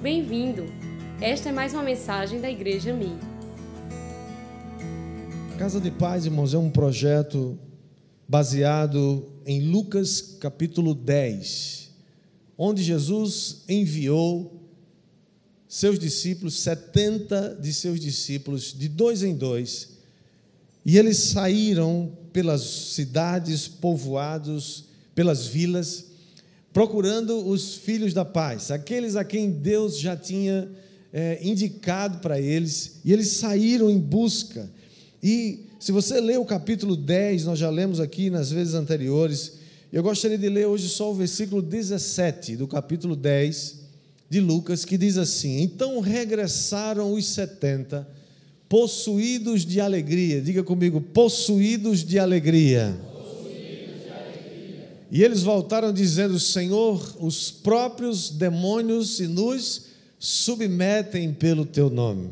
[0.00, 0.64] Bem-vindo!
[1.20, 3.18] Esta é mais uma mensagem da Igreja Mi.
[5.58, 7.58] Casa de Paz, irmãos, é um projeto
[8.28, 11.90] baseado em Lucas capítulo 10,
[12.56, 14.70] onde Jesus enviou
[15.66, 19.98] seus discípulos, 70 de seus discípulos, de dois em dois,
[20.86, 26.07] e eles saíram pelas cidades, povoados, pelas vilas,
[26.78, 30.68] procurando os filhos da paz, aqueles a quem Deus já tinha
[31.12, 34.70] é, indicado para eles, e eles saíram em busca.
[35.20, 39.54] E se você ler o capítulo 10, nós já lemos aqui nas vezes anteriores,
[39.92, 43.80] eu gostaria de ler hoje só o versículo 17 do capítulo 10
[44.30, 48.06] de Lucas, que diz assim: Então regressaram os setenta,
[48.68, 50.40] possuídos de alegria.
[50.40, 52.96] Diga comigo, possuídos de alegria.
[55.10, 59.86] E eles voltaram dizendo: Senhor, os próprios demônios se nos
[60.18, 62.30] submetem pelo teu nome.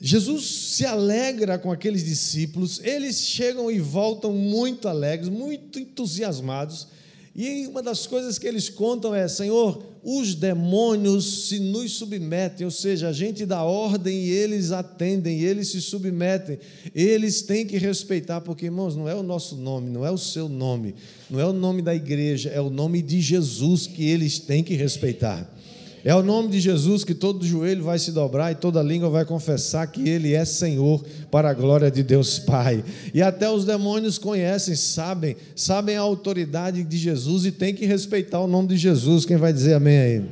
[0.00, 6.86] Jesus se alegra com aqueles discípulos, eles chegam e voltam muito alegres, muito entusiasmados
[7.34, 12.70] e uma das coisas que eles contam é: Senhor, os demônios se nos submetem, ou
[12.70, 16.58] seja, a gente dá ordem e eles atendem, eles se submetem,
[16.94, 20.48] eles têm que respeitar, porque, irmãos, não é o nosso nome, não é o seu
[20.48, 20.94] nome,
[21.28, 24.74] não é o nome da igreja, é o nome de Jesus que eles têm que
[24.74, 25.48] respeitar.
[26.02, 29.24] É o nome de Jesus que todo joelho vai se dobrar e toda língua vai
[29.24, 32.82] confessar que Ele é Senhor para a glória de Deus Pai.
[33.12, 38.40] E até os demônios conhecem, sabem, sabem a autoridade de Jesus e tem que respeitar
[38.40, 39.26] o nome de Jesus.
[39.26, 40.16] Quem vai dizer amém aí?
[40.16, 40.30] Amém.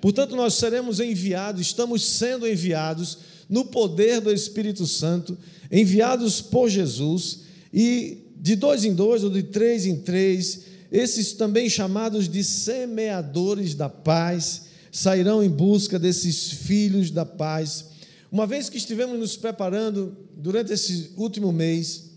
[0.00, 3.18] Portanto, nós seremos enviados, estamos sendo enviados
[3.50, 5.36] no poder do Espírito Santo,
[5.70, 7.40] enviados por Jesus
[7.72, 13.74] e de dois em dois ou de três em três esses também chamados de semeadores
[13.74, 17.86] da paz sairão em busca desses filhos da paz.
[18.30, 22.10] Uma vez que estivemos nos preparando durante esse último mês,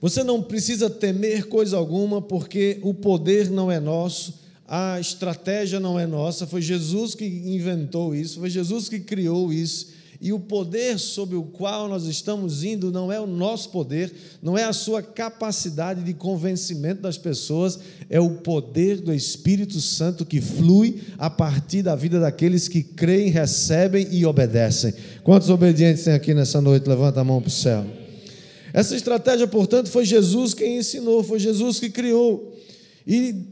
[0.00, 5.98] você não precisa temer coisa alguma, porque o poder não é nosso, a estratégia não
[5.98, 10.98] é nossa, foi Jesus que inventou isso, foi Jesus que criou isso e o poder
[10.98, 15.02] sobre o qual nós estamos indo não é o nosso poder, não é a sua
[15.02, 21.82] capacidade de convencimento das pessoas, é o poder do Espírito Santo que flui a partir
[21.82, 24.94] da vida daqueles que creem, recebem e obedecem.
[25.22, 26.88] Quantos obedientes tem aqui nessa noite?
[26.88, 27.84] Levanta a mão para o céu.
[28.72, 32.58] Essa estratégia, portanto, foi Jesus quem ensinou, foi Jesus que criou.
[33.06, 33.44] E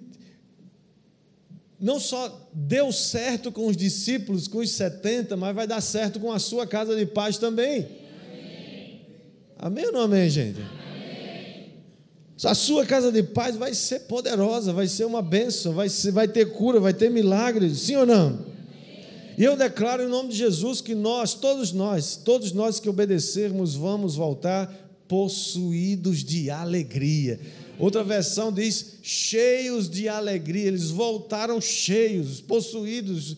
[1.79, 6.31] não só deu certo com os discípulos, com os 70, mas vai dar certo com
[6.31, 7.87] a sua casa de paz também.
[8.31, 9.01] Amém,
[9.59, 10.61] amém ou não amém, gente?
[10.61, 10.83] Amém.
[12.45, 16.27] A sua casa de paz vai ser poderosa, vai ser uma bênção, vai, ser, vai
[16.27, 18.53] ter cura, vai ter milagres, sim ou não?
[19.39, 23.75] E eu declaro em nome de Jesus que nós, todos nós, todos nós que obedecermos,
[23.75, 24.67] vamos voltar
[25.09, 27.39] possuídos de alegria
[27.79, 30.67] Outra versão diz cheios de alegria.
[30.67, 33.37] Eles voltaram cheios, possuídos,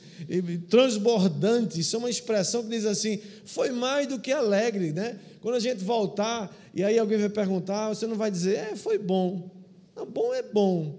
[0.68, 1.78] transbordantes.
[1.78, 5.18] Isso é uma expressão que diz assim: foi mais do que alegre, né?
[5.40, 8.98] Quando a gente voltar e aí alguém vai perguntar, você não vai dizer, é, foi
[8.98, 9.48] bom.
[9.94, 10.98] Não, bom é bom,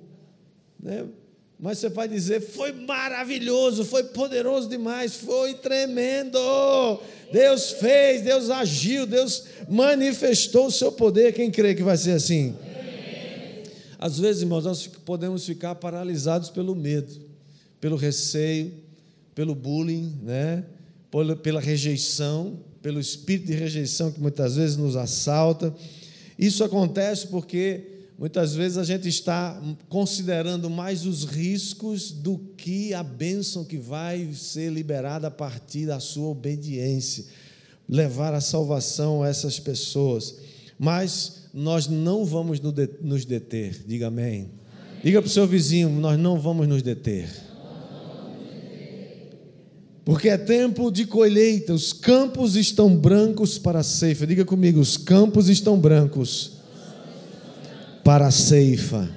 [0.81, 1.05] né?
[1.59, 6.37] Mas você vai dizer, foi maravilhoso, foi poderoso demais, foi tremendo.
[7.31, 11.33] Deus fez, Deus agiu, Deus manifestou o seu poder.
[11.33, 12.55] Quem crê que vai ser assim?
[14.05, 17.11] Às vezes, irmãos, nós podemos ficar paralisados pelo medo,
[17.81, 18.71] pelo receio,
[19.33, 20.63] pelo bullying, né?
[21.41, 25.73] pela rejeição, pelo espírito de rejeição que muitas vezes nos assalta.
[26.37, 33.01] Isso acontece porque muitas vezes a gente está considerando mais os riscos do que a
[33.01, 37.25] bênção que vai ser liberada a partir da sua obediência,
[37.89, 40.35] levar a salvação a essas pessoas.
[40.77, 42.59] Mas nós não vamos
[43.01, 43.81] nos deter.
[43.87, 44.25] Diga amém.
[44.25, 44.51] amém.
[45.01, 47.29] Diga para o seu vizinho: nós não vamos nos deter.
[50.03, 54.27] Porque é tempo de colheita, os campos estão brancos para a ceifa.
[54.27, 56.57] Diga comigo: os campos estão brancos
[58.03, 59.09] para a ceifa.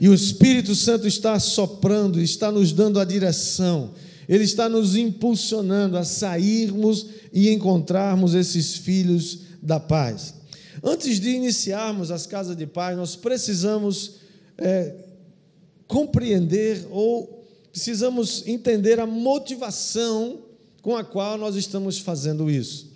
[0.00, 3.90] E o Espírito Santo está soprando, está nos dando a direção,
[4.26, 10.39] ele está nos impulsionando a sairmos e encontrarmos esses filhos da paz.
[10.82, 14.16] Antes de iniciarmos as casas de paz, nós precisamos
[14.56, 14.94] é,
[15.86, 20.42] compreender ou precisamos entender a motivação
[20.82, 22.90] com a qual nós estamos fazendo isso.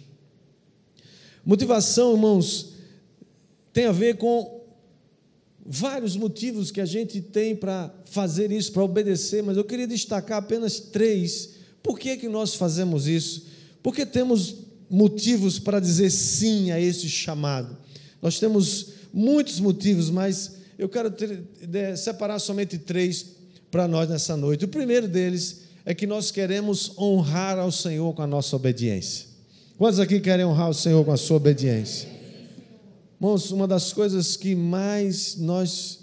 [1.44, 2.70] Motivação, irmãos,
[3.72, 4.62] tem a ver com
[5.66, 10.38] vários motivos que a gente tem para fazer isso, para obedecer, mas eu queria destacar
[10.38, 11.50] apenas três.
[11.82, 13.46] Por que, que nós fazemos isso?
[13.82, 17.76] Porque temos motivos para dizer sim a esse chamado.
[18.20, 23.26] Nós temos muitos motivos, mas eu quero ter, de, separar somente três
[23.70, 24.64] para nós nessa noite.
[24.64, 29.26] O primeiro deles é que nós queremos honrar ao Senhor com a nossa obediência.
[29.76, 32.08] Quantos aqui querem honrar o Senhor com a sua obediência?
[33.20, 36.00] Irmãos, uma das coisas que mais nós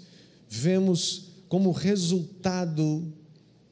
[0.48, 3.12] vemos como resultado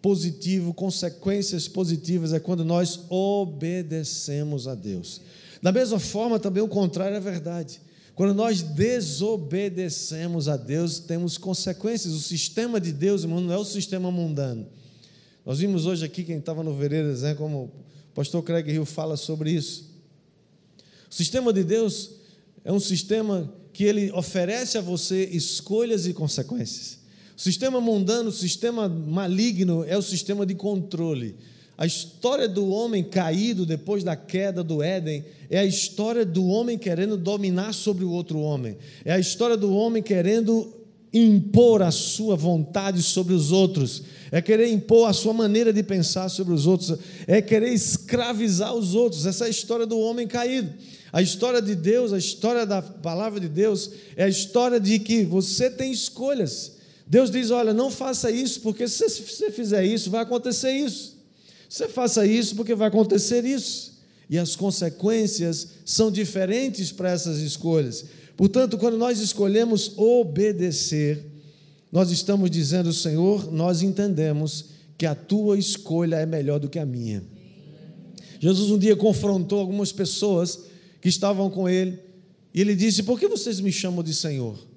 [0.03, 5.21] positivo, consequências positivas, é quando nós obedecemos a Deus.
[5.63, 7.81] Da mesma forma, também o contrário é verdade.
[8.15, 12.13] Quando nós desobedecemos a Deus, temos consequências.
[12.13, 14.67] O sistema de Deus, irmão, não é o sistema mundano.
[15.45, 17.71] Nós vimos hoje aqui, quem estava no Vereiras, né, como o
[18.15, 19.91] pastor Craig Hill fala sobre isso.
[21.11, 22.11] O sistema de Deus
[22.65, 27.00] é um sistema que ele oferece a você escolhas e consequências.
[27.41, 31.37] O sistema mundano, o sistema maligno é o sistema de controle.
[31.79, 36.77] A história do homem caído depois da queda do Éden é a história do homem
[36.77, 38.77] querendo dominar sobre o outro homem.
[39.07, 40.71] É a história do homem querendo
[41.15, 44.03] impor a sua vontade sobre os outros.
[44.31, 46.93] É querer impor a sua maneira de pensar sobre os outros.
[47.27, 49.25] É querer escravizar os outros.
[49.25, 50.75] Essa é a história do homem caído.
[51.11, 55.25] A história de Deus, a história da palavra de Deus, é a história de que
[55.25, 56.79] você tem escolhas.
[57.11, 61.19] Deus diz: olha, não faça isso, porque se você fizer isso, vai acontecer isso.
[61.69, 63.99] Você faça isso porque vai acontecer isso.
[64.31, 68.05] E as consequências são diferentes para essas escolhas.
[68.37, 71.27] Portanto, quando nós escolhemos obedecer,
[71.91, 74.67] nós estamos dizendo, Senhor, nós entendemos
[74.97, 77.25] que a tua escolha é melhor do que a minha.
[78.39, 80.61] Jesus um dia confrontou algumas pessoas
[81.03, 81.99] que estavam com ele
[82.55, 84.70] e ele disse: Por que vocês me chamam de Senhor?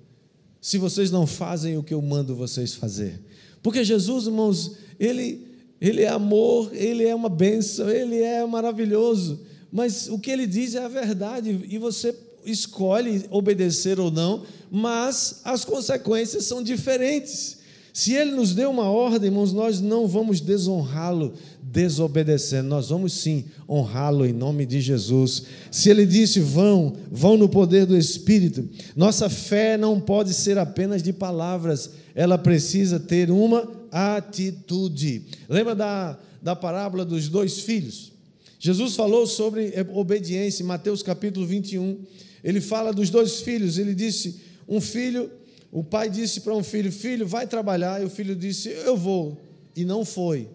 [0.64, 3.20] Se vocês não fazem o que eu mando vocês fazer.
[3.62, 5.52] Porque Jesus, irmãos, ele
[5.82, 9.42] ele é amor, ele é uma bênção, ele é maravilhoso.
[9.70, 12.16] Mas o que ele diz é a verdade e você
[12.46, 17.58] escolhe obedecer ou não, mas as consequências são diferentes.
[17.94, 23.46] Se ele nos deu uma ordem, irmãos, nós não vamos desonrá-lo desobedecendo, nós vamos sim
[23.70, 25.44] honrá-lo em nome de Jesus.
[25.72, 31.04] Se ele disse vão, vão no poder do Espírito, nossa fé não pode ser apenas
[31.04, 35.24] de palavras, ela precisa ter uma atitude.
[35.48, 38.12] Lembra da, da parábola dos dois filhos?
[38.58, 42.00] Jesus falou sobre obediência em Mateus capítulo 21.
[42.44, 43.78] Ele fala dos dois filhos.
[43.78, 45.30] Ele disse: Um filho,
[45.74, 48.02] o pai disse para um filho: Filho, vai trabalhar.
[48.02, 49.38] E o filho disse: Eu vou.
[49.76, 50.48] E não foi,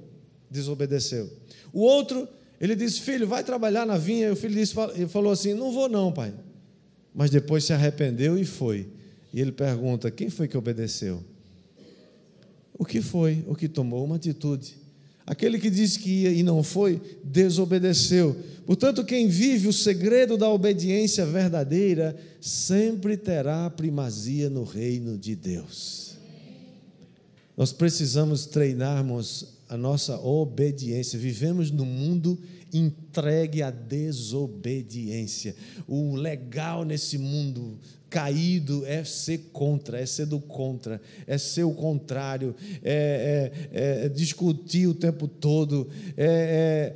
[0.50, 1.30] desobedeceu.
[1.72, 2.26] O outro,
[2.60, 4.28] ele disse: Filho, vai trabalhar na vinha.
[4.28, 6.32] E o filho disse, ele falou assim: Não vou, não, pai.
[7.14, 8.88] Mas depois se arrependeu e foi.
[9.34, 11.22] E ele pergunta: Quem foi que obedeceu?
[12.78, 14.76] o que foi, o que tomou uma atitude.
[15.28, 18.34] Aquele que disse que ia e não foi, desobedeceu.
[18.64, 26.16] Portanto, quem vive o segredo da obediência verdadeira sempre terá primazia no reino de Deus.
[27.54, 31.18] Nós precisamos treinarmos a nossa obediência.
[31.18, 32.38] Vivemos num mundo
[32.72, 35.54] entregue à desobediência.
[35.86, 37.78] O legal nesse mundo
[38.10, 44.08] caído é ser contra, é ser do contra, é ser o contrário, é, é, é
[44.08, 45.88] discutir o tempo todo.
[46.16, 46.94] É,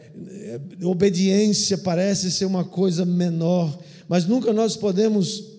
[0.81, 5.52] é, obediência parece ser uma coisa menor, mas nunca nós podemos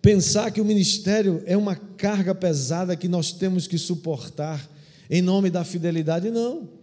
[0.00, 4.68] pensar que o ministério é uma carga pesada que nós temos que suportar
[5.10, 6.77] em nome da fidelidade, não.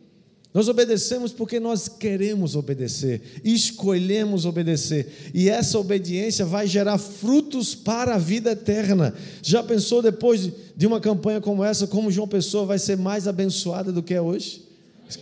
[0.56, 8.16] Nós obedecemos porque nós queremos obedecer, escolhemos obedecer, e essa obediência vai gerar frutos para
[8.16, 9.14] a vida eterna.
[9.44, 13.92] Já pensou depois de uma campanha como essa, como João Pessoa vai ser mais abençoada
[13.92, 14.64] do que é hoje?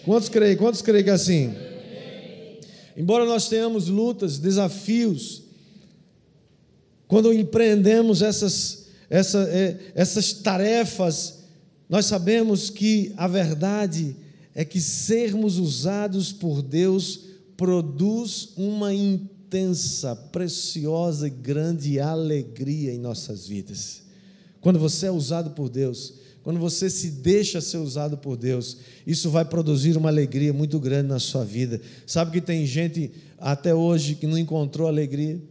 [0.05, 0.55] Quantos creem?
[0.55, 1.51] Quantos creem que é assim?
[2.95, 5.41] Embora nós tenhamos lutas, desafios,
[7.07, 11.39] quando empreendemos essas, essa, é, essas tarefas,
[11.89, 14.15] nós sabemos que a verdade
[14.55, 17.21] é que sermos usados por Deus
[17.57, 24.03] produz uma intensa, preciosa e grande alegria em nossas vidas.
[24.61, 29.29] Quando você é usado por Deus, quando você se deixa ser usado por Deus, isso
[29.29, 31.79] vai produzir uma alegria muito grande na sua vida.
[32.05, 35.41] Sabe que tem gente até hoje que não encontrou alegria,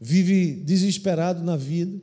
[0.00, 2.00] vive desesperado na vida,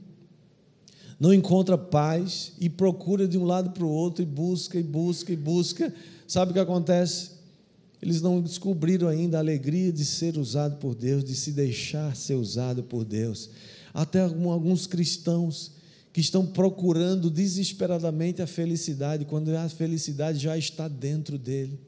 [1.19, 5.33] não encontra paz e procura de um lado para o outro e busca e busca
[5.33, 5.93] e busca
[6.27, 7.31] Sabe o que acontece?
[8.01, 12.35] Eles não descobriram ainda a alegria de ser usado por Deus, de se deixar ser
[12.35, 13.49] usado por Deus.
[13.93, 15.71] Até alguns cristãos
[16.11, 21.79] que estão procurando desesperadamente a felicidade, quando a felicidade já está dentro dele.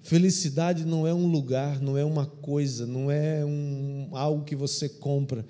[0.00, 4.88] Felicidade não é um lugar, não é uma coisa, não é um, algo que você
[4.88, 5.44] compra.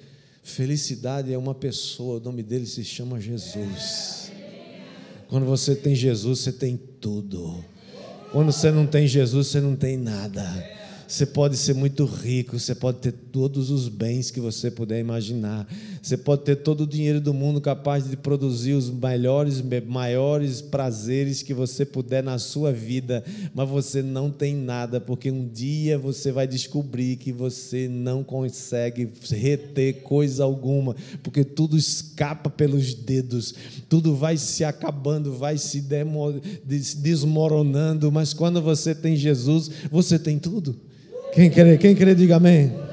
[0.49, 4.33] Felicidade é uma pessoa, o nome dele se chama Jesus.
[5.29, 7.63] Quando você tem Jesus, você tem tudo.
[8.33, 10.43] Quando você não tem Jesus, você não tem nada.
[11.07, 15.69] Você pode ser muito rico, você pode ter todos os bens que você puder imaginar.
[16.03, 21.43] Você pode ter todo o dinheiro do mundo capaz de produzir os melhores, maiores prazeres
[21.43, 23.25] que você puder na sua vida,
[23.55, 29.09] mas você não tem nada, porque um dia você vai descobrir que você não consegue
[29.31, 33.55] reter coisa alguma, porque tudo escapa pelos dedos,
[33.89, 35.85] tudo vai se acabando, vai se
[36.97, 40.77] desmoronando, mas quando você tem Jesus, você tem tudo.
[41.33, 42.88] Quem crê, quem crê, diga amém.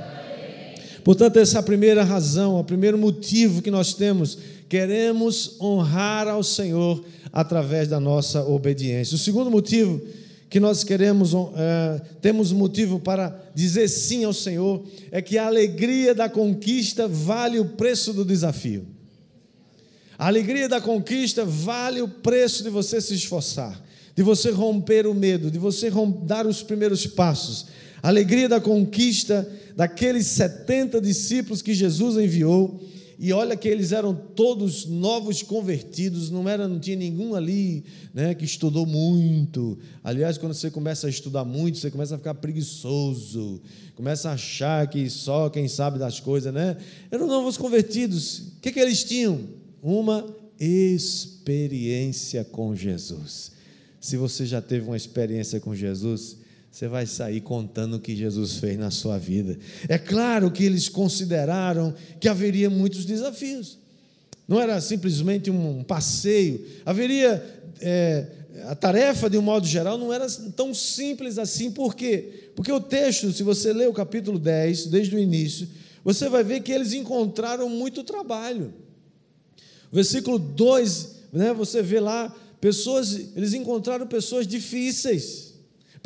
[1.06, 4.40] Portanto, essa é a primeira razão, o primeiro motivo que nós temos.
[4.68, 9.14] Queremos honrar ao Senhor através da nossa obediência.
[9.14, 10.02] O segundo motivo
[10.50, 16.16] que nós queremos, é, temos motivo para dizer sim ao Senhor, é que a alegria
[16.16, 18.88] da conquista vale o preço do desafio.
[20.18, 23.80] A alegria da conquista vale o preço de você se esforçar,
[24.16, 25.92] de você romper o medo, de você
[26.24, 27.68] dar os primeiros passos,
[28.06, 32.80] a alegria da conquista daqueles 70 discípulos que Jesus enviou.
[33.18, 37.84] E olha que eles eram todos novos convertidos, não era, não tinha nenhum ali,
[38.14, 39.80] né, que estudou muito.
[40.04, 43.60] Aliás, quando você começa a estudar muito, você começa a ficar preguiçoso,
[43.96, 46.78] começa a achar que só quem sabe das coisas, né?
[47.10, 48.38] Eram novos convertidos.
[48.38, 49.48] O que, que eles tinham?
[49.82, 50.24] Uma
[50.60, 53.54] experiência com Jesus.
[54.00, 56.45] Se você já teve uma experiência com Jesus,
[56.76, 59.58] você vai sair contando o que Jesus fez na sua vida.
[59.88, 63.78] É claro que eles consideraram que haveria muitos desafios.
[64.46, 66.66] Não era simplesmente um passeio.
[66.86, 67.42] Haveria.
[67.80, 68.28] É,
[68.66, 71.72] a tarefa, de um modo geral, não era tão simples assim.
[71.72, 72.52] Por quê?
[72.58, 75.70] Porque o texto, se você ler o capítulo 10, desde o início,
[76.04, 78.74] você vai ver que eles encontraram muito trabalho.
[79.94, 85.45] Versículo 2, né, você vê lá, pessoas, eles encontraram pessoas difíceis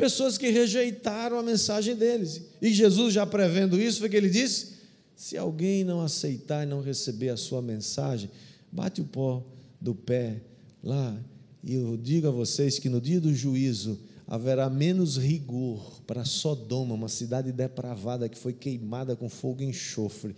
[0.00, 2.40] pessoas que rejeitaram a mensagem deles.
[2.62, 4.76] E Jesus, já prevendo isso, foi que ele disse:
[5.14, 8.30] se alguém não aceitar e não receber a sua mensagem,
[8.72, 9.44] bate o pó
[9.78, 10.40] do pé
[10.82, 11.14] lá.
[11.62, 16.94] E eu digo a vocês que no dia do juízo haverá menos rigor para Sodoma,
[16.94, 20.34] uma cidade depravada que foi queimada com fogo e enxofre.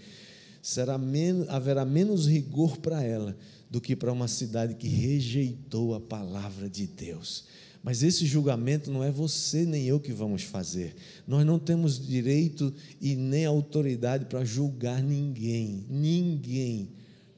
[0.60, 3.36] Será menos, haverá menos rigor para ela
[3.70, 7.44] do que para uma cidade que rejeitou a palavra de Deus.
[7.82, 10.94] Mas esse julgamento não é você nem eu que vamos fazer.
[11.26, 15.84] Nós não temos direito e nem autoridade para julgar ninguém.
[15.90, 16.90] Ninguém.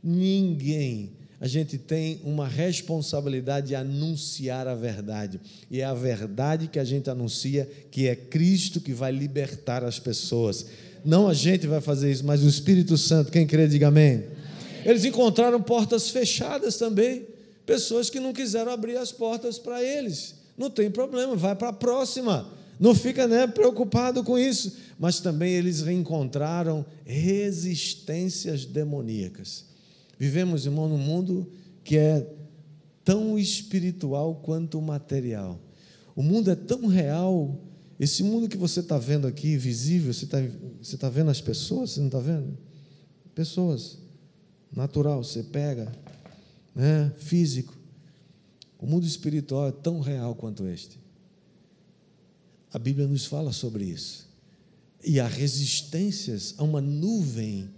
[0.02, 1.12] Ninguém.
[1.40, 5.40] A gente tem uma responsabilidade de anunciar a verdade.
[5.70, 9.98] E é a verdade que a gente anuncia que é Cristo que vai libertar as
[9.98, 10.66] pessoas.
[11.02, 13.32] Não a gente vai fazer isso, mas o Espírito Santo.
[13.32, 14.16] Quem crê, diga amém.
[14.16, 14.24] amém.
[14.84, 17.33] Eles encontraram portas fechadas também
[17.66, 20.36] pessoas que não quiseram abrir as portas para eles.
[20.56, 22.48] Não tem problema, vai para a próxima.
[22.78, 24.76] Não fica né, preocupado com isso.
[24.98, 29.64] Mas também eles reencontraram resistências demoníacas.
[30.18, 31.50] Vivemos, irmão, num mundo
[31.82, 32.26] que é
[33.04, 35.60] tão espiritual quanto material.
[36.16, 37.60] O mundo é tão real.
[37.98, 40.38] Esse mundo que você está vendo aqui, visível, você está
[40.80, 41.90] você tá vendo as pessoas?
[41.90, 42.56] Você não está vendo?
[43.34, 43.98] Pessoas.
[44.74, 45.92] Natural, você pega,
[46.74, 47.12] né?
[47.18, 47.76] físico.
[48.78, 50.98] O mundo espiritual é tão real quanto este.
[52.72, 54.28] A Bíblia nos fala sobre isso.
[55.02, 57.70] E há resistências a uma nuvem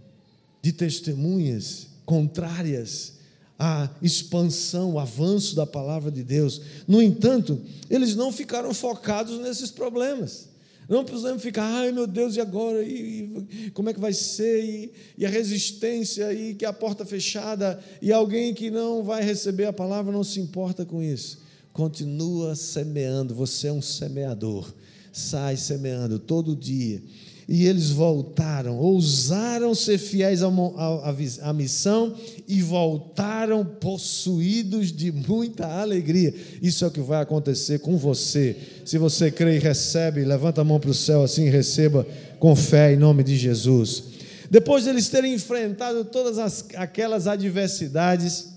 [0.63, 3.15] de testemunhas contrárias
[3.59, 6.61] à expansão, ao avanço da palavra de Deus.
[6.87, 7.61] No entanto,
[7.91, 10.49] eles não ficaram focados nesses problemas.
[10.89, 12.83] Não precisamos ficar, ai meu Deus, e agora?
[12.83, 14.65] E, e como é que vai ser?
[14.65, 19.67] E, e, a resistência, e que a porta fechada, e alguém que não vai receber
[19.67, 21.41] a palavra não se importa com isso.
[21.73, 24.73] Continua semeando, você é um semeador.
[25.13, 27.03] Sai semeando todo dia
[27.49, 32.13] e eles voltaram, ousaram ser fiéis à missão
[32.49, 36.35] e voltaram possuídos de muita alegria.
[36.61, 38.57] Isso é o que vai acontecer com você.
[38.85, 42.05] Se você crê e recebe, levanta a mão para o céu assim receba
[42.41, 44.03] com fé em nome de Jesus.
[44.51, 48.55] Depois de eles terem enfrentado todas as, aquelas adversidades,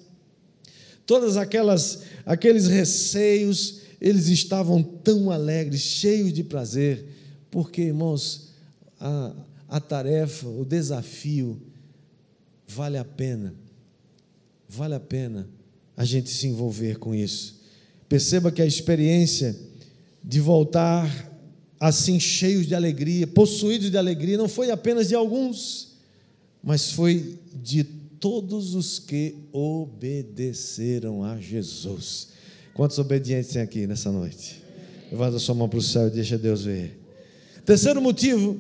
[1.06, 7.06] todas aquelas aqueles receios, eles estavam tão alegres, cheios de prazer,
[7.52, 8.49] porque, irmãos,
[9.00, 9.34] a,
[9.68, 11.62] a tarefa, o desafio
[12.68, 13.54] vale a pena,
[14.68, 15.48] vale a pena
[15.96, 17.60] a gente se envolver com isso.
[18.08, 19.56] Perceba que a experiência
[20.24, 21.30] de voltar
[21.80, 25.96] assim cheios de alegria, possuídos de alegria, não foi apenas de alguns,
[26.64, 32.30] mas foi de todos os que obedeceram a Jesus.
[32.74, 34.62] Quantos obedientes tem aqui nessa noite?
[35.12, 37.00] Levanta sua mão para o céu e deixa Deus ver.
[37.66, 38.58] Terceiro motivo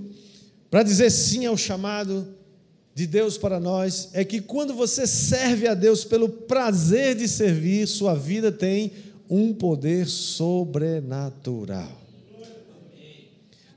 [0.69, 2.27] para dizer sim ao chamado
[2.93, 7.87] de Deus para nós é que quando você serve a Deus pelo prazer de servir,
[7.87, 8.91] sua vida tem
[9.29, 11.97] um poder sobrenatural.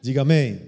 [0.01, 0.61] Diga amém.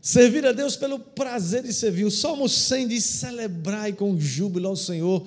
[0.00, 2.04] Servir a Deus pelo prazer de servir.
[2.04, 5.24] O Salmo 100 diz: celebrai com júbilo ao Senhor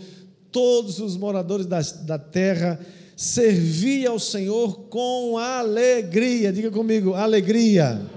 [0.52, 2.80] todos os moradores da, da terra,
[3.16, 6.52] servi ao Senhor com alegria.
[6.52, 8.17] Diga comigo, alegria.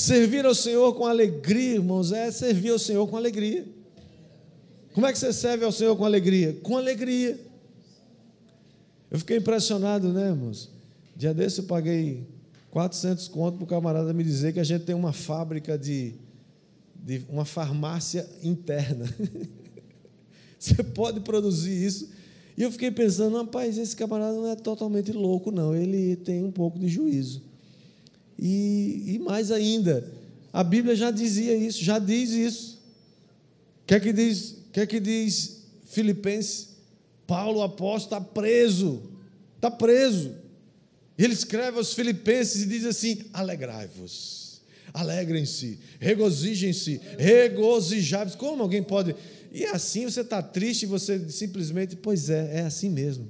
[0.00, 3.68] Servir ao Senhor com alegria, irmãos, é servir ao Senhor com alegria.
[4.94, 6.56] Como é que você serve ao Senhor com alegria?
[6.62, 7.38] Com alegria.
[9.10, 10.70] Eu fiquei impressionado, né, irmãos?
[11.14, 12.26] Dia desse eu paguei
[12.70, 16.14] 400 conto para o camarada me dizer que a gente tem uma fábrica de,
[16.96, 19.04] de uma farmácia interna.
[20.58, 22.08] Você pode produzir isso.
[22.56, 25.74] E eu fiquei pensando, rapaz, esse camarada não é totalmente louco, não.
[25.74, 27.49] Ele tem um pouco de juízo.
[28.40, 30.10] E, e mais ainda,
[30.50, 32.80] a Bíblia já dizia isso, já diz isso.
[33.82, 36.70] O que é que diz, que é que diz Filipenses?
[37.26, 39.02] Paulo, apóstolo, está preso.
[39.56, 40.34] Está preso.
[41.18, 44.62] Ele escreve aos Filipenses e diz assim: alegrai-vos,
[44.94, 48.34] alegrem-se, regozijem-se, regozijai-vos.
[48.36, 49.14] Como alguém pode.
[49.52, 53.28] E assim você está triste e você simplesmente, pois é, é assim mesmo.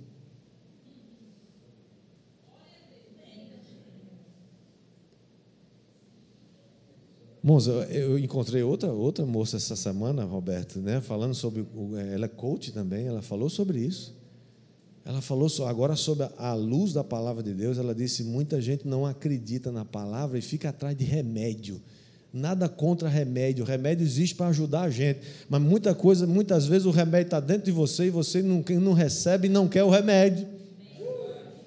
[7.43, 11.65] Moça, eu encontrei outra, outra moça essa semana, Roberto, né, falando sobre.
[12.13, 14.15] Ela é coach também, ela falou sobre isso.
[15.05, 17.79] Ela falou agora sobre a luz da palavra de Deus.
[17.79, 21.81] Ela disse: muita gente não acredita na palavra e fica atrás de remédio.
[22.33, 23.65] Nada contra remédio.
[23.65, 25.21] Remédio existe para ajudar a gente.
[25.49, 28.93] Mas muita coisa, muitas vezes o remédio está dentro de você e você não, não
[28.93, 30.47] recebe e não quer o remédio.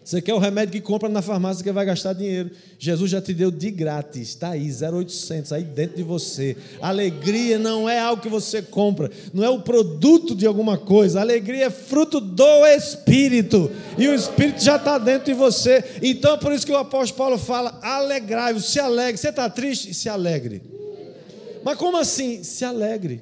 [0.03, 2.51] Você quer o remédio que compra na farmácia que vai gastar dinheiro.
[2.77, 6.57] Jesus já te deu de grátis, está aí, 0,800, aí dentro de você.
[6.81, 11.21] Alegria não é algo que você compra, não é o produto de alguma coisa.
[11.21, 15.81] alegria é fruto do Espírito, e o Espírito já está dentro de você.
[16.01, 19.17] Então é por isso que o apóstolo Paulo fala: alegrai-vos, se alegre.
[19.17, 19.93] Você está triste?
[19.93, 20.61] Se alegre.
[21.63, 22.43] Mas como assim?
[22.43, 23.21] Se alegre.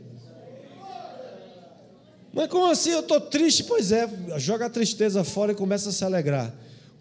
[2.34, 2.90] Mas como assim?
[2.90, 3.66] Eu estou triste?
[3.66, 6.52] Pois é, joga a tristeza fora e começa a se alegrar.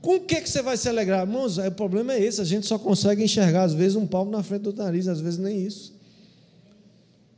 [0.01, 1.27] Com o que, que você vai se alegrar?
[1.27, 4.43] Irmãos, o problema é esse, a gente só consegue enxergar, às vezes, um palmo na
[4.43, 5.95] frente do nariz, às vezes nem isso.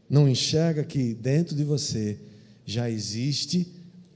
[0.08, 2.18] Não enxerga que dentro de você
[2.64, 3.66] já existe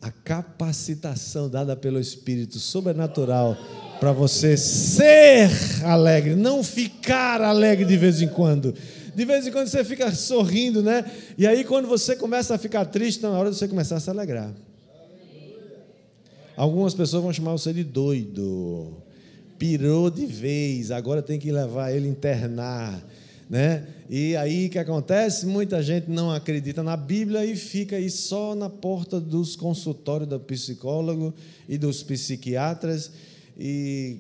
[0.01, 3.57] a capacitação dada pelo Espírito sobrenatural
[3.99, 5.51] para você ser
[5.83, 8.75] alegre, não ficar alegre de vez em quando.
[9.15, 11.05] De vez em quando você fica sorrindo, né?
[11.39, 14.11] E aí, quando você começa a ficar triste, na hora de você começar a se
[14.11, 14.53] alegrar.
[16.57, 18.97] Algumas pessoas vão chamar você de doido.
[19.59, 23.05] Pirou de vez, agora tem que levar ele internar.
[23.49, 23.85] Né?
[24.09, 25.47] E aí o que acontece?
[25.47, 30.41] Muita gente não acredita na Bíblia e fica aí só na porta dos consultórios do
[30.41, 31.35] psicólogo
[31.69, 33.11] e dos psiquiatras.
[33.59, 34.17] E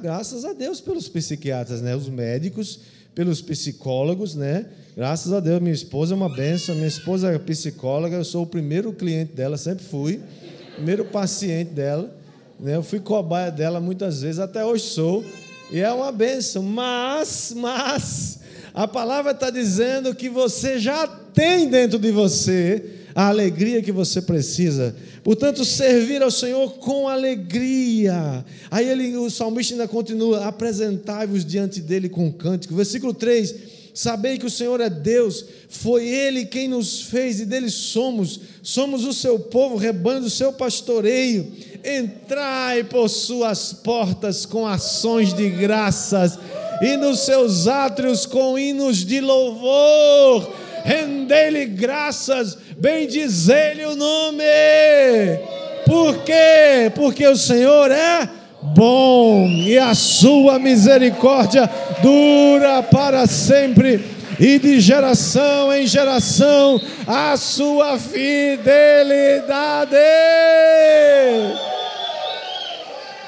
[0.00, 1.96] graças a Deus pelos psiquiatras, né?
[1.96, 2.80] Os médicos,
[3.14, 4.66] pelos psicólogos, né?
[4.94, 6.74] Graças a Deus, minha esposa é uma benção.
[6.74, 10.20] Minha esposa é psicóloga, eu sou o primeiro cliente dela, sempre fui
[10.78, 12.16] primeiro paciente dela.
[12.58, 12.76] Né?
[12.76, 15.24] Eu fui cobaia dela muitas vezes, até hoje sou.
[15.72, 16.62] E é uma benção.
[16.62, 18.38] Mas, mas,
[18.72, 24.22] a palavra está dizendo que você já tem dentro de você a alegria que você
[24.22, 24.94] precisa.
[25.24, 28.44] Portanto, servir ao Senhor com alegria.
[28.70, 32.74] Aí ele, o salmista ainda continua: apresentai-vos diante dele com cântico.
[32.74, 37.68] Versículo 3 Sabei que o Senhor é Deus, foi Ele quem nos fez e dele
[37.68, 41.50] somos, somos o seu povo, rebanho do seu pastoreio.
[41.82, 46.38] Entrai por suas portas com ações de graças
[46.82, 50.52] e nos seus átrios com hinos de louvor.
[50.84, 54.44] Rendei-lhe graças, bendizei-lhe o nome.
[55.86, 56.92] Por quê?
[56.94, 58.28] Porque o Senhor é
[58.60, 61.70] bom e a sua misericórdia
[62.02, 69.96] dura para sempre e de geração em geração a sua fidelidade.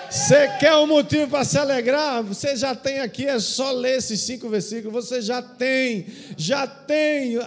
[0.08, 2.22] Você quer um motivo para se alegrar?
[2.24, 5.04] Você já tem aqui, é só ler esses cinco versículos.
[5.04, 7.38] Você já tem, já tem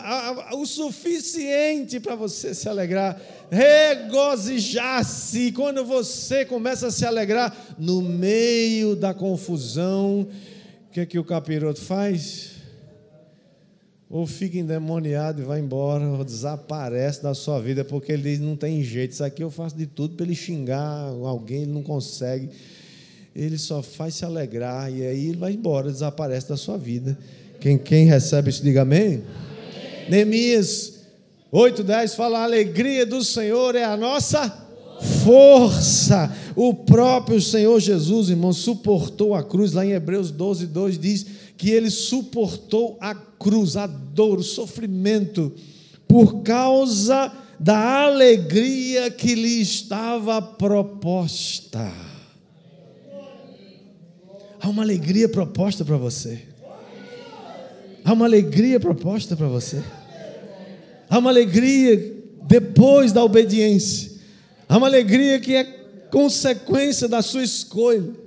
[0.54, 3.20] o suficiente para você se alegrar.
[3.52, 5.52] regozijar-se.
[5.52, 11.26] Quando você começa a se alegrar no meio da confusão, o que é que o
[11.26, 12.53] capiroto faz?
[14.14, 18.56] Ou fica endemoniado e vai embora, ou desaparece da sua vida, porque ele diz: não
[18.56, 22.48] tem jeito, isso aqui eu faço de tudo para ele xingar alguém, ele não consegue.
[23.36, 27.18] Ele só faz se alegrar e aí ele vai embora, desaparece da sua vida.
[27.60, 29.02] Quem, quem recebe isso, diga amém.
[29.02, 29.24] amém.
[30.08, 30.94] Neemias
[31.52, 34.48] 8,10 fala: a alegria do Senhor é a nossa
[35.26, 36.32] força.
[36.56, 39.74] O próprio Senhor Jesus, irmão, suportou a cruz.
[39.74, 41.26] Lá em Hebreus 12, 2 diz
[41.58, 45.54] que ele suportou a cruz, a dor, o sofrimento,
[46.08, 51.92] por causa da alegria que lhe estava proposta.
[54.60, 56.42] Há uma alegria proposta para você.
[58.04, 59.82] Há uma alegria proposta para você.
[61.10, 64.12] Há uma alegria depois da obediência.
[64.68, 65.64] Há uma alegria que é
[66.10, 68.23] consequência da sua escolha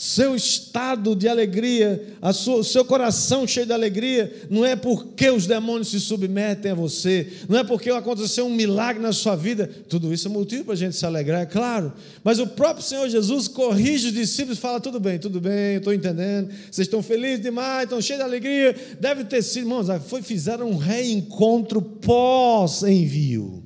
[0.00, 5.46] seu estado de alegria, a sua, seu coração cheio de alegria, não é porque os
[5.46, 10.10] demônios se submetem a você, não é porque aconteceu um milagre na sua vida, tudo
[10.10, 11.92] isso é motivo para a gente se alegrar, é claro,
[12.24, 15.92] mas o próprio Senhor Jesus corrige os discípulos e fala: tudo bem, tudo bem, estou
[15.92, 20.70] entendendo, vocês estão felizes demais, estão cheios de alegria, deve ter sido, irmãos, foi, fizeram
[20.70, 23.62] um reencontro pós-envio,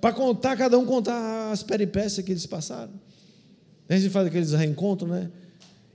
[0.00, 2.92] para contar, cada um contar as peripécias que eles passaram.
[3.88, 5.30] A gente faz aqueles reencontros, né?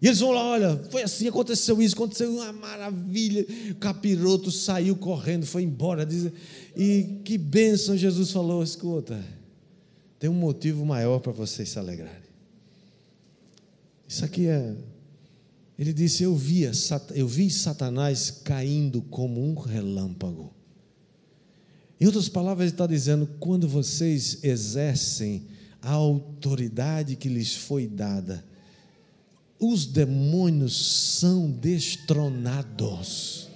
[0.01, 3.45] E eles vão lá, olha, foi assim, aconteceu isso, aconteceu uma maravilha.
[3.71, 6.05] O capiroto saiu correndo, foi embora.
[6.05, 6.31] Diz,
[6.75, 9.21] e que bênção, Jesus falou: escuta,
[10.17, 12.29] tem um motivo maior para vocês se alegrarem.
[14.07, 14.73] Isso aqui é.
[15.77, 16.71] Ele disse: Eu via,
[17.13, 20.53] eu vi Satanás caindo como um relâmpago.
[21.99, 25.45] Em outras palavras, ele está dizendo: quando vocês exercem
[25.81, 28.43] a autoridade que lhes foi dada,
[29.59, 33.49] os demônios são destronados.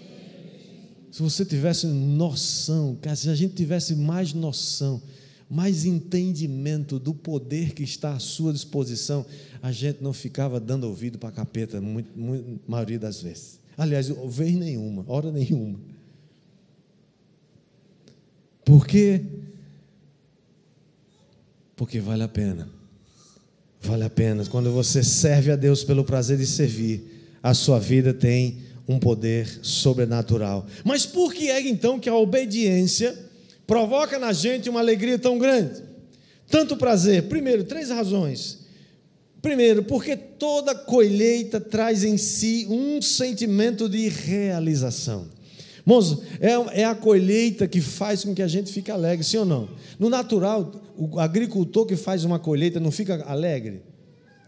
[1.12, 5.02] Se você tivesse noção, se a gente tivesse mais noção,
[5.50, 9.26] mais entendimento do poder que está à sua disposição,
[9.62, 13.60] a gente não ficava dando ouvido para a capeta, muito, muito, maioria das vezes.
[13.78, 15.80] Aliás, vez nenhuma, hora nenhuma.
[18.66, 19.24] Por quê?
[21.76, 22.83] Porque vale a pena.
[23.84, 24.46] Vale a pena.
[24.46, 27.04] Quando você serve a Deus pelo prazer de servir,
[27.44, 30.66] a sua vida tem um poder sobrenatural.
[30.86, 33.14] Mas por que é então que a obediência
[33.68, 35.84] provoca na gente uma alegria tão grande?
[36.50, 37.24] Tanto prazer.
[37.24, 38.60] Primeiro, três razões.
[39.42, 45.28] Primeiro, porque toda colheita traz em si um sentimento de realização.
[45.86, 49.46] Moço, é, é a colheita que faz com que a gente fique alegre, sim ou
[49.46, 49.70] não?
[50.00, 53.82] No natural, o agricultor que faz uma colheita não fica alegre?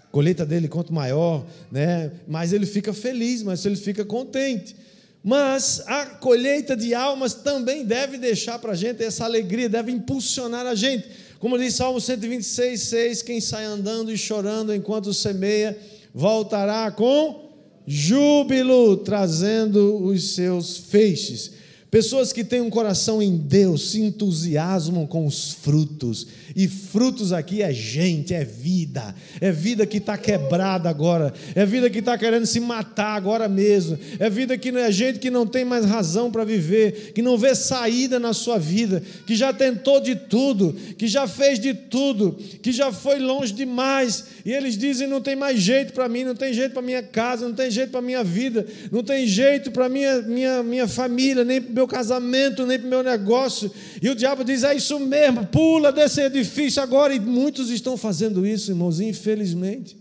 [0.01, 2.11] A colheita dele, quanto maior, né?
[2.25, 4.75] mais ele fica feliz, mas ele fica contente.
[5.21, 10.65] Mas a colheita de almas também deve deixar para a gente essa alegria, deve impulsionar
[10.65, 11.05] a gente.
[11.39, 15.77] Como diz Salmo 126, 6: quem sai andando e chorando enquanto semeia,
[16.13, 17.44] voltará com
[17.87, 21.51] júbilo, trazendo os seus feixes.
[21.95, 26.27] Pessoas que têm um coração em Deus se entusiasmam com os frutos.
[26.53, 29.15] E frutos aqui é gente, é vida.
[29.39, 31.33] É vida que está quebrada agora.
[31.55, 33.97] É vida que está querendo se matar agora mesmo.
[34.19, 37.55] É vida que é gente que não tem mais razão para viver, que não vê
[37.55, 42.73] saída na sua vida, que já tentou de tudo, que já fez de tudo, que
[42.73, 44.25] já foi longe demais.
[44.45, 47.47] E eles dizem: não tem mais jeito para mim, não tem jeito para minha casa,
[47.47, 51.59] não tem jeito para minha vida, não tem jeito para minha, minha, minha família, nem
[51.84, 53.71] o meu casamento, nem para o meu negócio.
[54.01, 58.45] E o diabo diz: é isso mesmo, pula desse edifício agora e muitos estão fazendo
[58.45, 59.97] isso, irmãos, infelizmente.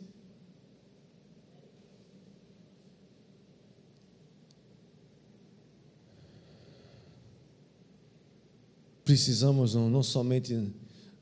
[9.04, 10.58] Precisamos não, não somente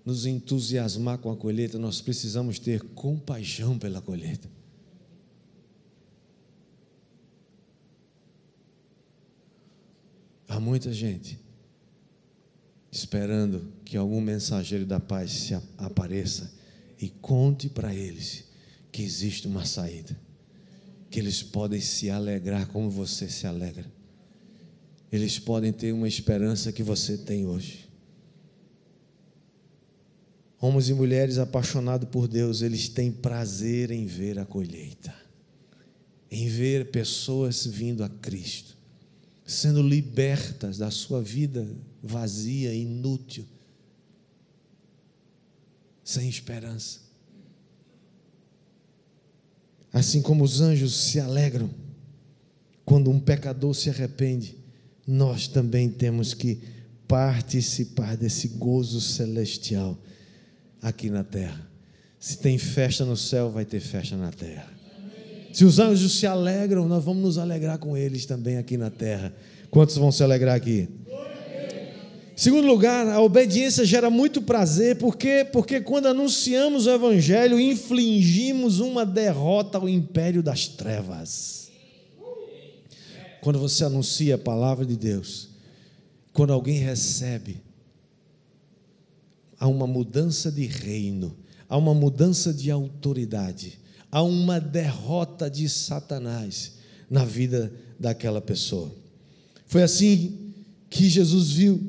[0.04, 4.48] nos entusiasmar com a colheita, nós precisamos ter compaixão pela colheita.
[10.52, 11.40] Há muita gente
[12.90, 16.52] esperando que algum mensageiro da paz se apareça
[17.00, 18.44] e conte para eles
[18.92, 20.14] que existe uma saída,
[21.08, 23.90] que eles podem se alegrar como você se alegra,
[25.10, 27.88] eles podem ter uma esperança que você tem hoje.
[30.60, 35.14] Homens e mulheres apaixonados por Deus, eles têm prazer em ver a colheita,
[36.30, 38.71] em ver pessoas vindo a Cristo,
[39.52, 41.66] sendo libertas da sua vida
[42.02, 43.46] vazia, inútil.
[46.04, 47.00] sem esperança.
[49.92, 51.70] Assim como os anjos se alegram
[52.84, 54.56] quando um pecador se arrepende,
[55.06, 56.60] nós também temos que
[57.06, 59.98] participar desse gozo celestial
[60.80, 61.70] aqui na terra.
[62.18, 64.81] Se tem festa no céu, vai ter festa na terra.
[65.52, 69.34] Se os anjos se alegram, nós vamos nos alegrar com eles também aqui na terra.
[69.70, 70.88] Quantos vão se alegrar aqui?
[72.34, 79.04] Segundo lugar, a obediência gera muito prazer, porque porque quando anunciamos o evangelho, infligimos uma
[79.04, 81.70] derrota ao império das trevas.
[83.42, 85.50] Quando você anuncia a palavra de Deus,
[86.32, 87.62] quando alguém recebe,
[89.58, 91.36] há uma mudança de reino,
[91.68, 93.78] há uma mudança de autoridade,
[94.12, 96.72] há uma derrota de Satanás
[97.10, 98.94] na vida daquela pessoa.
[99.66, 100.52] Foi assim
[100.90, 101.80] que Jesus viu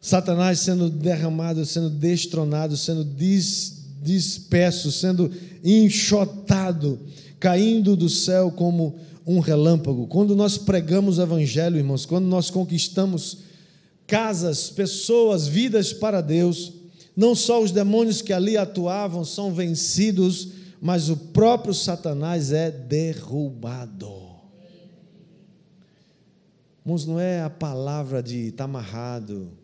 [0.00, 5.30] Satanás sendo derramado, sendo destronado, sendo dis, disperso, sendo
[5.62, 6.98] enxotado,
[7.38, 8.96] caindo do céu como
[9.26, 10.06] um relâmpago.
[10.06, 13.38] Quando nós pregamos o Evangelho, irmãos, quando nós conquistamos
[14.06, 16.72] casas, pessoas, vidas para Deus,
[17.14, 24.32] não só os demônios que ali atuavam são vencidos, mas o próprio Satanás é derrubado.
[26.84, 29.56] Irmãos, não é a palavra de estar tá amarrado,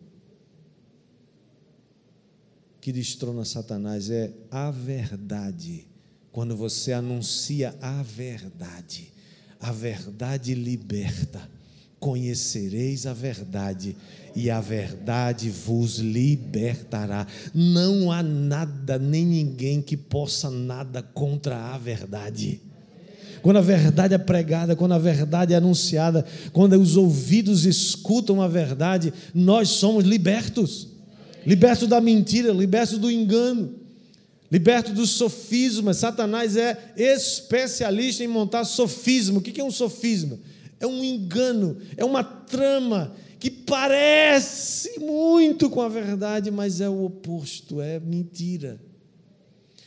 [2.79, 5.85] que destrona Satanás é a verdade.
[6.31, 9.11] Quando você anuncia a verdade,
[9.59, 11.58] a verdade liberta.
[11.99, 13.95] Conhecereis a verdade
[14.35, 17.27] e a verdade vos libertará.
[17.53, 22.61] Não há nada nem ninguém que possa nada contra a verdade.
[23.41, 28.47] Quando a verdade é pregada, quando a verdade é anunciada, quando os ouvidos escutam a
[28.47, 30.89] verdade, nós somos libertos
[31.45, 33.73] liberto da mentira, liberto do engano,
[34.51, 35.97] liberto dos sofismas.
[35.97, 39.39] Satanás é especialista em montar sofisma.
[39.39, 40.37] O que é um sofisma?
[40.79, 47.05] É um engano, é uma trama que parece muito com a verdade, mas é o
[47.05, 48.79] oposto, é mentira.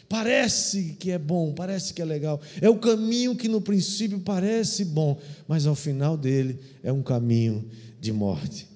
[0.08, 2.40] Parece que é bom, parece que é legal.
[2.60, 7.64] É o caminho que no princípio parece bom, mas ao final dele é um caminho
[7.98, 8.68] de morte.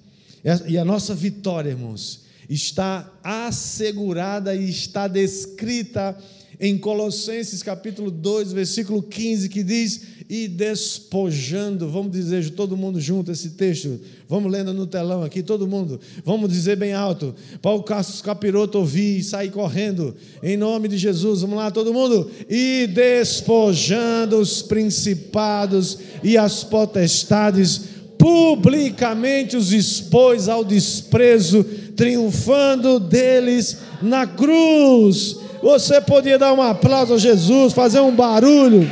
[0.67, 6.17] E a nossa vitória, irmãos, está assegurada e está descrita
[6.59, 13.31] em Colossenses capítulo 2, versículo 15, que diz: E despojando, vamos dizer todo mundo junto
[13.31, 17.81] esse texto, vamos lendo no telão aqui, todo mundo, vamos dizer bem alto, para o
[17.81, 20.13] capiroto ouvir e sair correndo,
[20.43, 27.83] em nome de Jesus, vamos lá, todo mundo, e despojando os principados e as potestades,
[28.17, 31.63] publicamente os expôs ao desprezo
[31.95, 35.37] triunfando deles na cruz.
[35.63, 38.89] Você podia dar um aplauso a Jesus, fazer um barulho,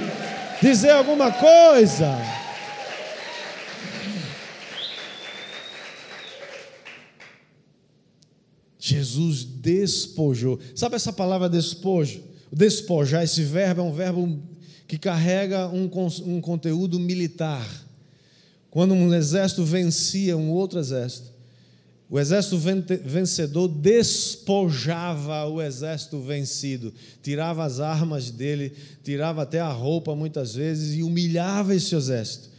[0.65, 2.17] dizer alguma coisa.
[8.80, 10.60] Jesus despojou.
[10.75, 12.23] Sabe essa palavra despojo?
[12.51, 14.39] Despojar, esse verbo é um verbo
[14.88, 15.89] que carrega um,
[16.25, 17.67] um conteúdo militar.
[18.71, 21.32] Quando um exército vencia um outro exército,
[22.10, 30.15] o exército vencedor despojava o exército vencido, tirava as armas dele, tirava até a roupa
[30.15, 32.50] muitas vezes e humilhava esse exército.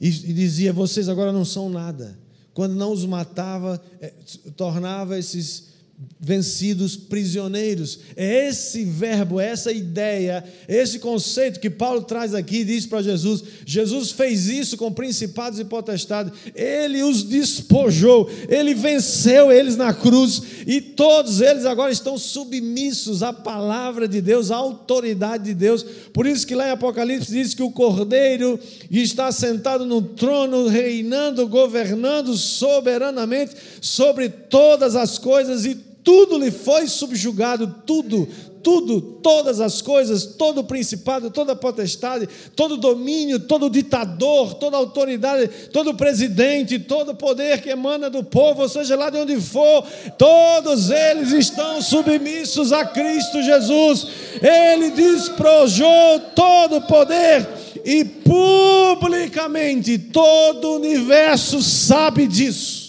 [0.00, 2.18] E, e dizia: Vocês agora não são nada.
[2.54, 4.12] Quando não os matava, eh,
[4.56, 5.73] tornava esses
[6.18, 8.00] vencidos prisioneiros.
[8.16, 12.86] É esse verbo, é essa ideia, é esse conceito que Paulo traz aqui e diz
[12.86, 19.76] para Jesus: Jesus fez isso com principados e potestades, ele os despojou, ele venceu eles
[19.76, 25.54] na cruz e todos eles agora estão submissos à palavra de Deus, à autoridade de
[25.54, 25.84] Deus.
[26.12, 28.58] Por isso que lá em Apocalipse diz que o Cordeiro
[28.90, 36.86] está sentado no trono, reinando, governando soberanamente sobre todas as coisas e tudo lhe foi
[36.86, 38.28] subjugado, tudo,
[38.62, 43.70] tudo, todas as coisas, todo o principado, toda a potestade, todo o domínio, todo o
[43.70, 48.68] ditador, toda a autoridade, todo o presidente, todo o poder que emana do povo, ou
[48.68, 49.82] seja, lá de onde for,
[50.18, 54.06] todos eles estão submissos a Cristo Jesus.
[54.42, 57.48] Ele desprojou todo o poder
[57.82, 62.83] e publicamente todo o universo sabe disso.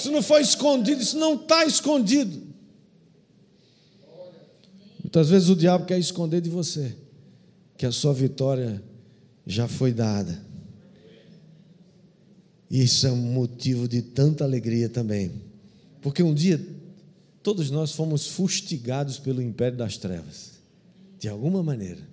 [0.00, 2.42] Isso não foi escondido, isso não está escondido.
[5.02, 6.96] Muitas vezes o diabo quer esconder de você
[7.76, 8.82] que a sua vitória
[9.46, 10.44] já foi dada.
[12.70, 15.32] Isso é um motivo de tanta alegria também.
[16.00, 16.58] Porque um dia
[17.42, 20.52] Todos nós fomos fustigados pelo império das trevas,
[21.18, 22.06] de alguma maneira.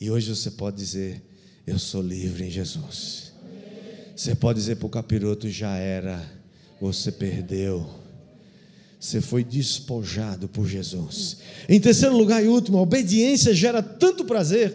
[0.00, 1.22] E hoje você pode dizer:
[1.66, 3.32] Eu sou livre em Jesus.
[4.16, 6.20] Você pode dizer para o capiroto: Já era,
[6.82, 7.88] você perdeu.
[8.98, 11.36] Você foi despojado por Jesus.
[11.68, 14.74] Em terceiro lugar e último, a obediência gera tanto prazer,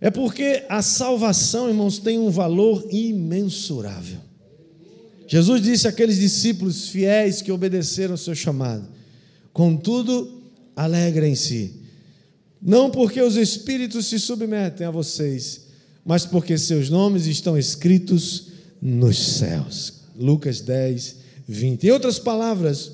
[0.00, 4.20] é porque a salvação, irmãos, tem um valor imensurável.
[5.26, 8.86] Jesus disse àqueles discípulos fiéis que obedeceram ao seu chamado:
[9.52, 10.40] Contudo,
[10.76, 11.80] alegrem-se,
[12.62, 15.62] não porque os espíritos se submetem a vocês,
[16.04, 18.48] mas porque seus nomes estão escritos
[18.80, 20.04] nos céus.
[20.16, 21.86] Lucas 10, 20.
[21.86, 22.92] Em outras palavras,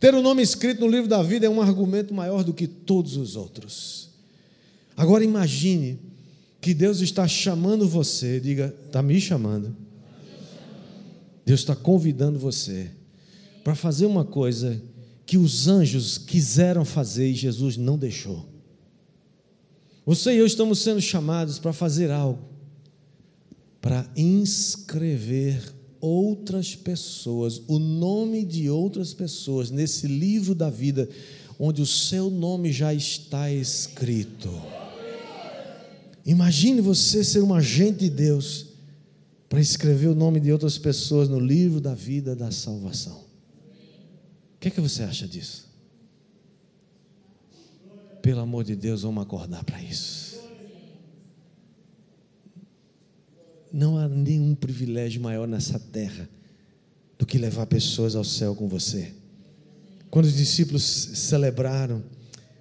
[0.00, 3.16] ter o nome escrito no livro da vida é um argumento maior do que todos
[3.16, 4.10] os outros.
[4.96, 5.98] Agora imagine
[6.60, 9.76] que Deus está chamando você, diga, está me chamando.
[11.44, 12.90] Deus está convidando você
[13.62, 14.80] para fazer uma coisa
[15.26, 18.46] que os anjos quiseram fazer e Jesus não deixou.
[20.06, 22.42] Você e eu estamos sendo chamados para fazer algo,
[23.80, 25.72] para inscrever
[26.04, 31.08] outras pessoas, o nome de outras pessoas nesse livro da vida,
[31.58, 34.50] onde o seu nome já está escrito.
[36.26, 38.66] Imagine você ser um agente de Deus
[39.48, 43.24] para escrever o nome de outras pessoas no livro da vida da salvação
[44.64, 45.68] que, é que você acha disso?
[48.22, 50.13] Pelo amor de Deus, vamos acordar para isso.
[53.76, 56.28] Não há nenhum privilégio maior nessa terra
[57.18, 59.08] do que levar pessoas ao céu com você.
[60.08, 62.00] Quando os discípulos celebraram,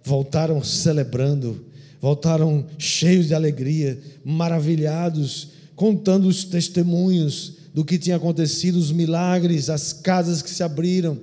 [0.04, 1.68] voltaram celebrando,
[2.02, 9.94] voltaram cheios de alegria, maravilhados, contando os testemunhos do que tinha acontecido, os milagres, as
[9.94, 11.16] casas que se abriram.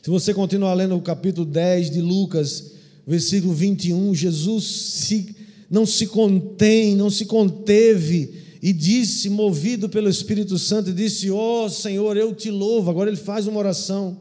[0.00, 2.70] Se você continuar lendo o capítulo 10 de Lucas,
[3.04, 5.34] versículo 21, Jesus se,
[5.68, 11.68] não se contém, não se conteve e disse, movido pelo Espírito Santo, disse: Ó oh,
[11.70, 12.90] Senhor, eu te louvo.
[12.90, 14.20] Agora ele faz uma oração.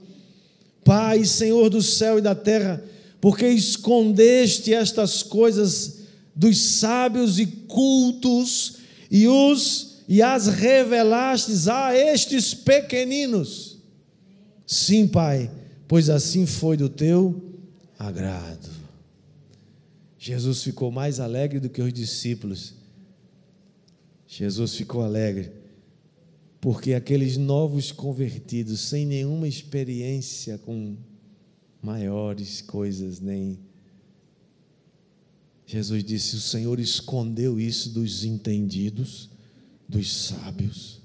[0.84, 2.84] Pai, Senhor do céu e da terra,
[3.19, 5.99] porque escondeste estas coisas
[6.34, 8.78] dos sábios e cultos
[9.12, 13.78] e os e as revelastes a estes pequeninos.
[14.65, 15.52] Sim, Pai,
[15.88, 17.39] pois assim foi do teu
[17.97, 18.69] agrado.
[20.17, 22.78] Jesus ficou mais alegre do que os discípulos.
[24.31, 25.51] Jesus ficou alegre
[26.61, 30.95] porque aqueles novos convertidos, sem nenhuma experiência com
[31.81, 33.57] maiores coisas, nem.
[35.65, 39.29] Jesus disse: O Senhor escondeu isso dos entendidos,
[39.87, 41.01] dos sábios,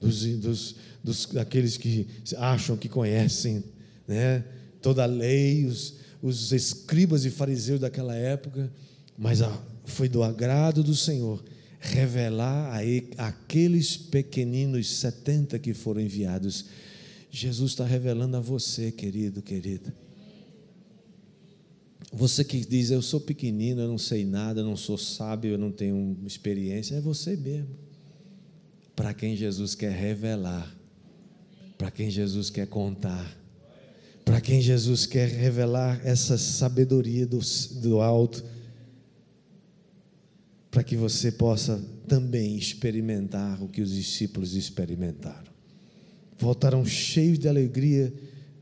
[0.00, 2.06] dos, dos, dos daqueles que
[2.38, 3.62] acham que conhecem
[4.06, 4.44] né?
[4.80, 8.72] toda a lei, os, os escribas e fariseus daquela época,
[9.18, 11.42] mas a, foi do agrado do Senhor
[11.82, 16.64] revelar a, aqueles pequeninos 70 que foram enviados.
[17.30, 19.94] Jesus está revelando a você, querido, querida.
[22.12, 25.58] Você que diz, eu sou pequenino, eu não sei nada, eu não sou sábio, eu
[25.58, 27.76] não tenho experiência, é você mesmo.
[28.94, 30.74] Para quem Jesus quer revelar,
[31.76, 33.42] para quem Jesus quer contar
[34.24, 37.40] para quem Jesus quer revelar essa sabedoria do,
[37.80, 38.44] do alto,
[40.72, 45.52] para que você possa também experimentar o que os discípulos experimentaram.
[46.38, 48.10] Voltaram cheios de alegria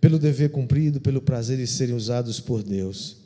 [0.00, 3.18] pelo dever cumprido, pelo prazer de serem usados por Deus.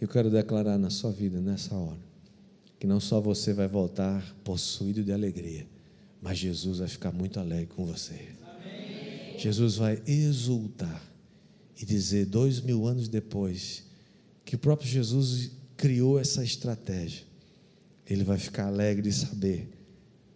[0.00, 1.98] Eu quero declarar na sua vida, nessa hora,
[2.78, 5.66] que não só você vai voltar possuído de alegria,
[6.22, 8.28] mas Jesus vai ficar muito alegre com você.
[8.44, 9.36] Amém.
[9.36, 11.07] Jesus vai exultar
[11.80, 13.84] e dizer, dois mil anos depois,
[14.44, 17.22] que o próprio Jesus criou essa estratégia.
[18.06, 19.68] Ele vai ficar alegre de saber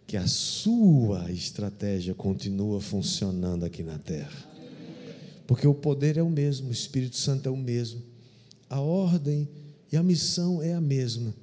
[0.05, 4.51] que a sua estratégia continua funcionando aqui na terra.
[5.45, 8.01] Porque o poder é o mesmo, o Espírito Santo é o mesmo,
[8.69, 9.47] a ordem
[9.91, 11.33] e a missão é a mesma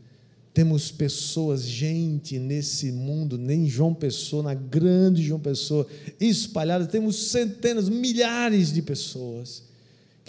[0.52, 5.86] temos pessoas, gente nesse mundo, nem João Pessoa, na grande João Pessoa,
[6.20, 9.69] espalhada, temos centenas, milhares de pessoas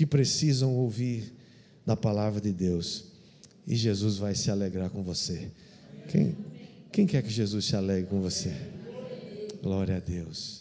[0.01, 1.31] que precisam ouvir
[1.85, 3.05] da palavra de Deus.
[3.67, 5.51] E Jesus vai se alegrar com você.
[6.07, 6.35] Quem,
[6.91, 8.51] quem quer que Jesus se alegre com você?
[9.61, 10.60] Glória a Deus.